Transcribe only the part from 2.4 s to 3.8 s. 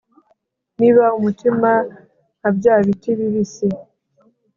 byabiti bibisi